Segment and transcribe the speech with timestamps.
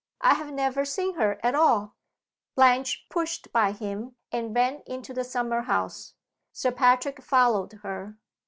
[0.21, 1.93] I have never seen her at all."
[2.55, 6.15] Blanche pushed by him, and ran into the summer house.
[6.51, 8.17] Sir Patrick followed her.